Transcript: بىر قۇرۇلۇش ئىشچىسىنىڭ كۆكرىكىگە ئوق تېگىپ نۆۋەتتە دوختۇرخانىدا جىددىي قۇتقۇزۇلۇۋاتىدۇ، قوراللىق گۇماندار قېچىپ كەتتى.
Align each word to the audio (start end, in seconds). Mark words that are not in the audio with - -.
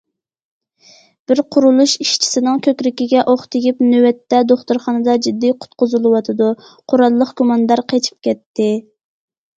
بىر 1.31 1.41
قۇرۇلۇش 1.55 1.91
ئىشچىسىنىڭ 2.05 2.63
كۆكرىكىگە 2.69 3.25
ئوق 3.33 3.43
تېگىپ 3.55 3.85
نۆۋەتتە 3.89 4.41
دوختۇرخانىدا 4.53 5.15
جىددىي 5.27 5.55
قۇتقۇزۇلۇۋاتىدۇ، 5.67 6.49
قوراللىق 6.93 7.35
گۇماندار 7.43 7.87
قېچىپ 7.93 8.27
كەتتى. 8.31 8.71